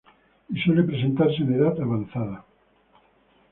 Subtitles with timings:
[0.49, 2.43] Y suele presentarse en edad avanzada.